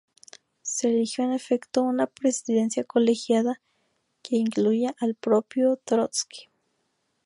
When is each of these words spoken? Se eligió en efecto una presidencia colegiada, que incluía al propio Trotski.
Se 0.63 0.89
eligió 0.89 1.23
en 1.25 1.31
efecto 1.31 1.83
una 1.83 2.07
presidencia 2.07 2.83
colegiada, 2.83 3.61
que 4.23 4.35
incluía 4.35 4.95
al 4.99 5.13
propio 5.13 5.77
Trotski. 5.77 6.49